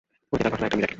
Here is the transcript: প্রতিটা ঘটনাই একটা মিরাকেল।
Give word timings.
প্রতিটা 0.29 0.51
ঘটনাই 0.53 0.67
একটা 0.67 0.77
মিরাকেল। 0.79 0.89